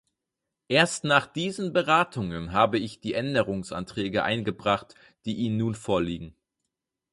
[0.67, 6.35] Erst nach diesen Beratungen habe ich die Änderungsanträge eingebracht, die Ihnen nun vorliegen.